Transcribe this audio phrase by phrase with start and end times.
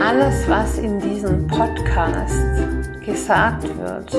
[0.00, 2.38] Alles, was in diesem Podcast
[3.04, 4.12] gesagt wird,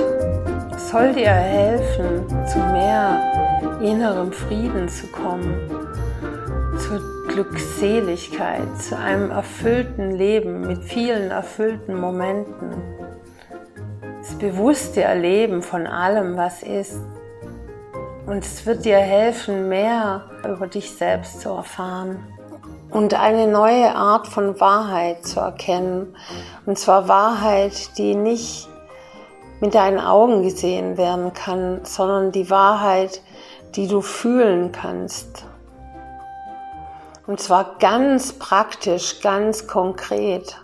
[0.77, 5.55] soll dir helfen, zu mehr innerem Frieden zu kommen,
[6.77, 12.73] zur Glückseligkeit, zu einem erfüllten Leben mit vielen erfüllten Momenten,
[14.39, 16.99] bewusste Erleben von allem, was ist.
[18.25, 22.19] Und es wird dir helfen, mehr über dich selbst zu erfahren
[22.89, 26.15] und eine neue Art von Wahrheit zu erkennen.
[26.65, 28.67] Und zwar Wahrheit, die nicht
[29.59, 33.21] mit deinen Augen gesehen werden kann, sondern die Wahrheit,
[33.75, 35.45] die du fühlen kannst.
[37.25, 40.57] Und zwar ganz praktisch, ganz konkret.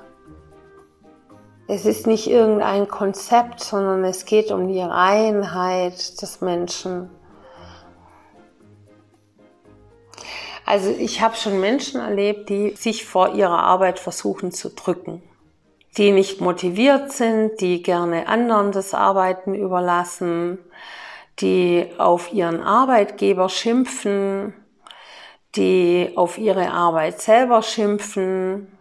[1.68, 7.10] Es ist nicht irgendein Konzept, sondern es geht um die Reinheit des Menschen.
[10.66, 15.22] Also ich habe schon Menschen erlebt, die sich vor ihrer Arbeit versuchen zu drücken,
[15.98, 20.60] die nicht motiviert sind, die gerne anderen das Arbeiten überlassen,
[21.40, 24.54] die auf ihren Arbeitgeber schimpfen,
[25.56, 28.78] die auf ihre Arbeit selber schimpfen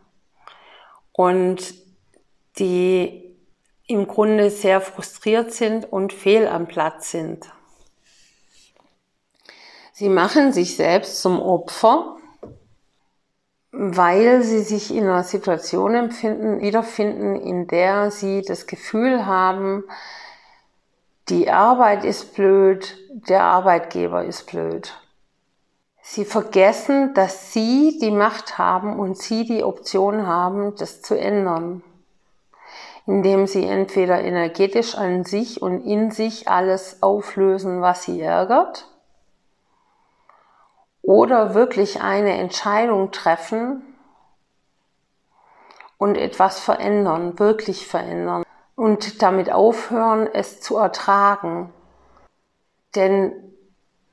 [1.13, 1.75] und
[2.59, 3.37] die
[3.87, 7.51] im Grunde sehr frustriert sind und fehl am Platz sind.
[9.93, 12.17] Sie machen sich selbst zum Opfer,
[13.71, 19.85] weil sie sich in einer Situation empfinden, wiederfinden, in der sie das Gefühl haben,
[21.29, 24.93] die Arbeit ist blöd, der Arbeitgeber ist blöd.
[26.03, 31.85] Sie vergessen, dass sie die Macht haben und sie die Option haben, das zu ändern,
[33.07, 38.89] indem sie entweder energetisch an sich und in sich alles auflösen, was sie ärgert,
[41.03, 43.83] oder wirklich eine Entscheidung treffen
[45.99, 48.45] und etwas verändern, wirklich verändern
[48.77, 51.73] und damit aufhören, es zu ertragen.
[52.95, 53.33] Denn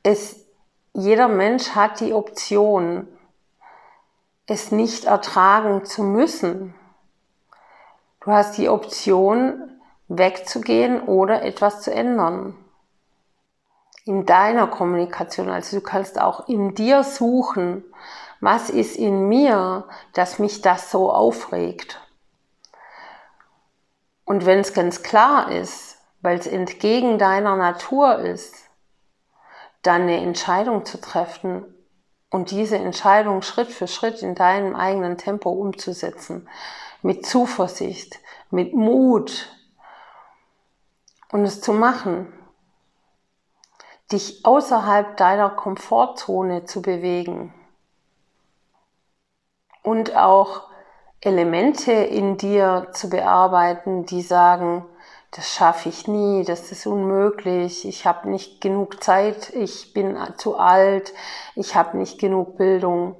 [0.03, 0.45] es,
[0.93, 3.07] jeder Mensch hat die Option,
[4.47, 6.73] es nicht ertragen zu müssen.
[8.21, 12.55] Du hast die Option, wegzugehen oder etwas zu ändern
[14.05, 15.49] in deiner Kommunikation.
[15.49, 17.85] Also du kannst auch in dir suchen,
[18.41, 22.01] was ist in mir, dass mich das so aufregt.
[24.25, 28.55] Und wenn es ganz klar ist, weil es entgegen deiner Natur ist,
[29.83, 31.63] dann eine Entscheidung zu treffen
[32.29, 36.47] und diese Entscheidung Schritt für Schritt in deinem eigenen Tempo umzusetzen,
[37.01, 38.19] mit Zuversicht,
[38.51, 39.49] mit Mut
[41.31, 42.31] und es zu machen.
[44.11, 47.53] Dich außerhalb deiner Komfortzone zu bewegen.
[49.83, 50.69] Und auch
[51.21, 54.85] Elemente in dir zu bearbeiten, die sagen,
[55.31, 60.57] das schaffe ich nie, das ist unmöglich, ich habe nicht genug Zeit, ich bin zu
[60.57, 61.13] alt,
[61.55, 63.15] ich habe nicht genug Bildung.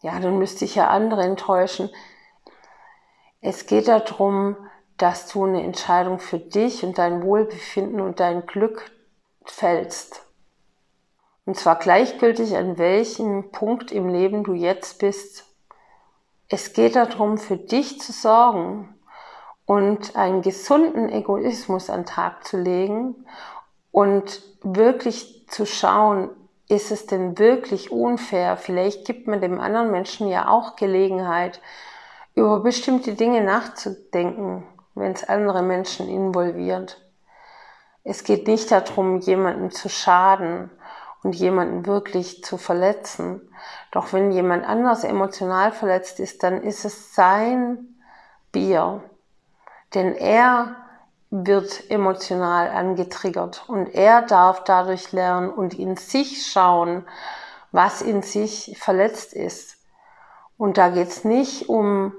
[0.00, 1.90] Ja, dann müsste ich ja andere enttäuschen.
[3.40, 4.56] Es geht darum,
[4.96, 8.90] dass du eine Entscheidung für dich und dein Wohlbefinden und dein Glück
[9.44, 10.26] fällst.
[11.44, 15.46] Und zwar gleichgültig, an welchem Punkt im Leben du jetzt bist.
[16.48, 18.94] Es geht darum, für dich zu sorgen
[19.66, 23.14] und einen gesunden Egoismus an den Tag zu legen
[23.90, 26.30] und wirklich zu schauen,
[26.68, 28.56] ist es denn wirklich unfair?
[28.56, 31.60] Vielleicht gibt man dem anderen Menschen ja auch Gelegenheit,
[32.34, 34.64] über bestimmte Dinge nachzudenken,
[34.94, 37.00] wenn es andere Menschen involviert.
[38.04, 40.70] Es geht nicht darum, jemanden zu schaden
[41.22, 43.48] und jemanden wirklich zu verletzen.
[43.92, 47.96] Doch wenn jemand anders emotional verletzt ist, dann ist es sein
[48.50, 49.02] Bier.
[49.94, 50.76] Denn er
[51.30, 57.06] wird emotional angetriggert und er darf dadurch lernen und in sich schauen,
[57.70, 59.76] was in sich verletzt ist.
[60.58, 62.12] Und da geht's nicht um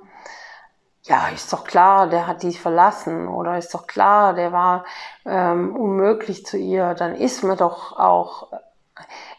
[1.04, 4.86] ja, ist doch klar, der hat die verlassen oder ist doch klar, der war
[5.26, 8.48] ähm, unmöglich zu ihr, dann ist man doch auch.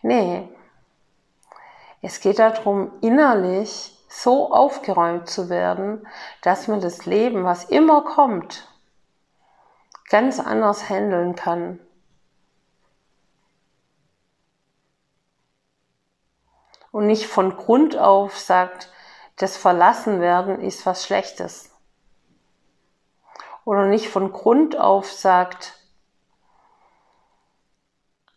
[0.02, 0.48] Nee.
[2.02, 6.06] Es geht darum, innerlich so aufgeräumt zu werden,
[6.42, 8.68] dass man das Leben, was immer kommt,
[10.08, 11.80] ganz anders handeln kann.
[16.92, 18.92] Und nicht von Grund auf sagt,
[19.36, 21.72] das Verlassenwerden ist was Schlechtes.
[23.64, 25.74] Oder nicht von Grund auf sagt,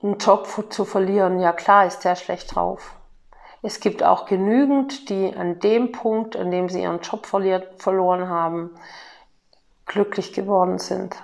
[0.01, 2.95] einen Job zu verlieren, ja klar ist der schlecht drauf.
[3.61, 8.29] Es gibt auch genügend, die an dem Punkt, an dem sie ihren Job verliert, verloren
[8.29, 8.75] haben,
[9.85, 11.15] glücklich geworden sind.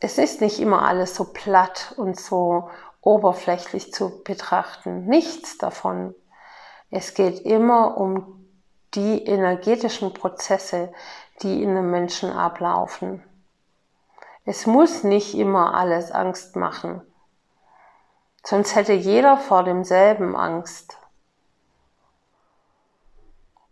[0.00, 2.70] Es ist nicht immer alles so platt und so
[3.00, 5.06] oberflächlich zu betrachten.
[5.06, 6.14] Nichts davon.
[6.90, 8.44] Es geht immer um
[8.94, 10.92] die energetischen Prozesse,
[11.42, 13.22] die in einem Menschen ablaufen.
[14.44, 17.02] Es muss nicht immer alles Angst machen.
[18.44, 20.98] Sonst hätte jeder vor demselben Angst.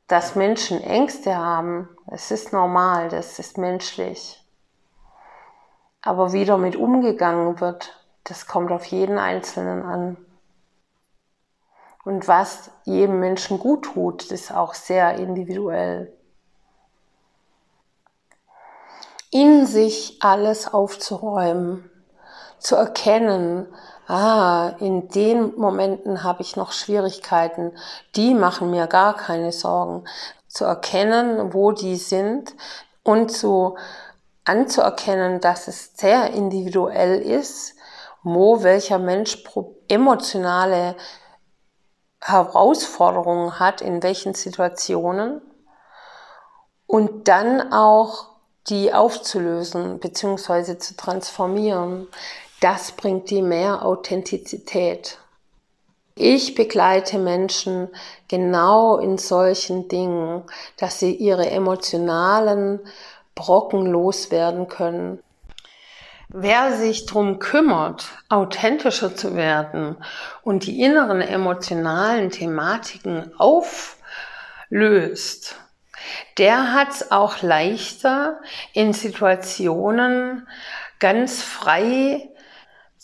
[0.06, 4.44] Dass Menschen Ängste haben, es ist normal, das ist menschlich.
[6.02, 10.17] Aber wie damit umgegangen wird, das kommt auf jeden Einzelnen an.
[12.05, 16.16] Und was jedem Menschen gut tut, ist auch sehr individuell.
[19.31, 21.88] In sich alles aufzuräumen,
[22.61, 23.67] zu erkennen,
[24.07, 27.73] ah, in den Momenten habe ich noch Schwierigkeiten,
[28.17, 30.05] die machen mir gar keine Sorgen,
[30.49, 32.55] zu erkennen, wo die sind
[33.03, 33.77] und zu
[34.45, 37.75] anzuerkennen, dass es sehr individuell ist,
[38.23, 39.43] wo welcher Mensch
[39.89, 40.97] emotionale
[42.21, 45.41] Herausforderungen hat, in welchen Situationen
[46.87, 48.31] und dann auch
[48.69, 50.79] die aufzulösen bzw.
[50.79, 52.09] zu transformieren.
[52.61, 55.19] Das bringt die mehr Authentizität.
[56.15, 57.89] Ich begleite Menschen
[58.29, 60.43] genau in solchen Dingen,
[60.77, 62.81] dass sie ihre emotionalen
[63.35, 65.23] Brocken loswerden können.
[66.29, 69.97] Wer sich drum kümmert, authentischer zu werden
[70.43, 73.97] und die inneren emotionalen Thematiken auflöst,
[76.37, 78.41] der hat es auch leichter
[78.75, 80.47] in Situationen
[80.99, 82.30] ganz frei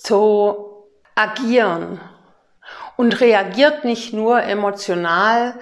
[0.07, 0.87] zu
[1.17, 2.01] agieren
[2.97, 5.59] und reagiert nicht nur emotional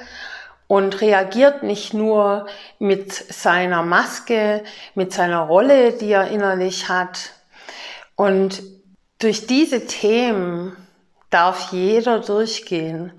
[0.66, 2.46] und reagiert nicht nur
[2.78, 4.62] mit seiner Maske,
[4.94, 7.30] mit seiner Rolle, die er innerlich hat,
[8.16, 8.62] und
[9.18, 10.76] durch diese Themen
[11.30, 13.12] darf jeder durchgehen.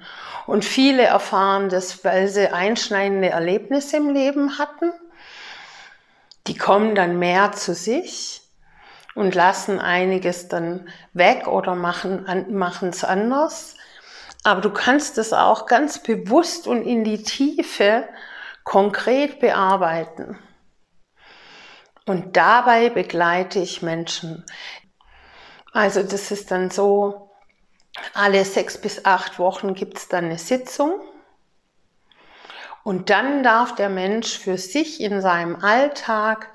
[0.46, 4.94] Und viele erfahren das, weil sie einschneidende Erlebnisse im Leben hatten.
[6.48, 8.45] Die kommen dann mehr zu sich
[9.16, 13.76] und lassen einiges dann weg oder machen es anders.
[14.44, 18.08] Aber du kannst es auch ganz bewusst und in die Tiefe
[18.64, 20.38] konkret bearbeiten.
[22.06, 24.46] Und dabei begleite ich Menschen.
[25.74, 27.32] Also das ist dann so,
[28.14, 31.00] alle sechs bis acht Wochen gibt es dann eine Sitzung.
[32.84, 36.52] Und dann darf der Mensch für sich in seinem Alltag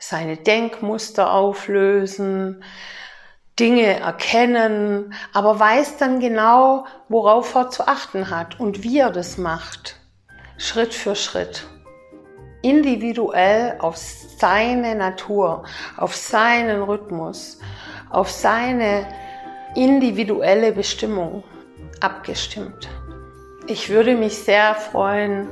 [0.00, 2.64] seine Denkmuster auflösen,
[3.60, 9.38] Dinge erkennen, aber weiß dann genau, worauf er zu achten hat und wie er das
[9.38, 10.00] macht.
[10.58, 11.68] Schritt für Schritt.
[12.62, 15.62] Individuell auf seine Natur,
[15.96, 17.58] auf seinen Rhythmus
[18.10, 19.06] auf seine
[19.74, 21.44] individuelle Bestimmung
[22.00, 22.88] abgestimmt.
[23.66, 25.48] Ich würde mich sehr freuen,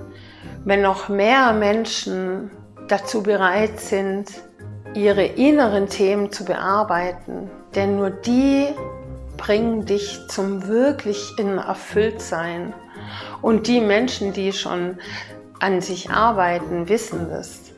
[0.64, 2.50] wenn noch mehr Menschen
[2.88, 4.30] dazu bereit sind,
[4.94, 8.66] ihre inneren Themen zu bearbeiten, denn nur die
[9.36, 12.74] bringen dich zum wirklichen Erfülltsein.
[13.42, 14.98] Und die Menschen, die schon
[15.60, 17.68] an sich arbeiten, wissen das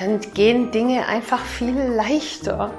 [0.00, 2.70] dann gehen Dinge einfach viel leichter.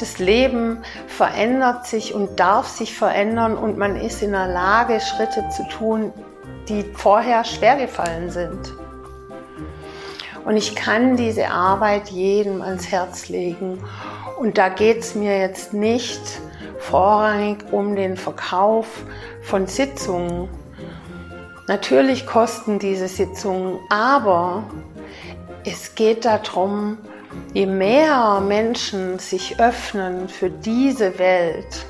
[0.00, 5.44] Das Leben verändert sich und darf sich verändern und man ist in der Lage, Schritte
[5.50, 6.12] zu tun,
[6.70, 8.72] die vorher schwer gefallen sind.
[10.44, 13.78] Und ich kann diese Arbeit jedem ans Herz legen.
[14.38, 16.20] Und da geht es mir jetzt nicht
[16.78, 19.04] vorrangig um den Verkauf
[19.42, 20.48] von Sitzungen.
[21.68, 24.64] Natürlich kosten diese Sitzungen, aber
[25.64, 26.98] es geht darum,
[27.54, 31.86] je mehr Menschen sich öffnen für diese Welt,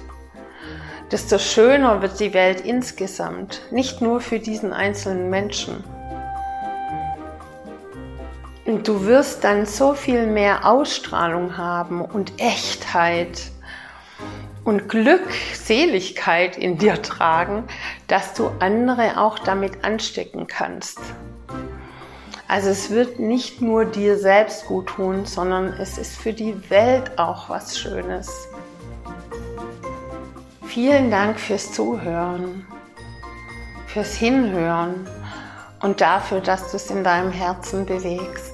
[1.10, 5.82] desto schöner wird die Welt insgesamt, nicht nur für diesen einzelnen Menschen.
[8.64, 13.50] Und du wirst dann so viel mehr Ausstrahlung haben und Echtheit
[14.64, 17.64] und Glückseligkeit in dir tragen,
[18.06, 21.00] dass du andere auch damit anstecken kannst.
[22.46, 27.18] Also es wird nicht nur dir selbst gut tun, sondern es ist für die Welt
[27.18, 28.30] auch was Schönes.
[30.66, 32.66] Vielen Dank fürs Zuhören,
[33.86, 35.08] fürs Hinhören
[35.80, 38.51] und dafür, dass du es in deinem Herzen bewegst.